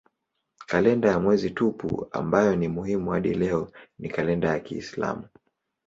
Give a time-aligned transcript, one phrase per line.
[0.67, 5.23] Kalenda ya mwezi tupu ambayo ni muhimu hadi leo ni kalenda ya kiislamu.